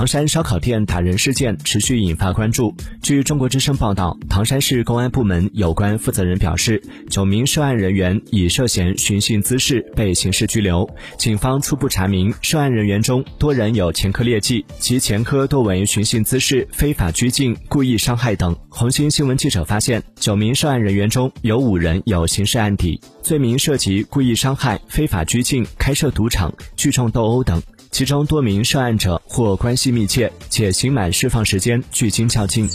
[0.00, 2.74] 唐山烧烤店打人事件持续引发关注。
[3.02, 10.88] 据中国之声报道，唐山市公安部门有关负责人表示，九名涉案人员已涉嫌寻衅滋事被刑事拘留。
[11.18, 18.56] 警方初步查明，涉案人员中多人有前科劣迹，其前科多为寻衅滋事、非法拘禁、故意伤害等。
[18.70, 27.62] 红星新闻记者发现，九名涉案人员中有五人有刑事案底，罪名涉及故意伤害、非法拘禁、开设赌场、聚众斗殴等。
[27.92, 32.68] 其中多名涉案者或关系密切，且刑满释放时间距今较近。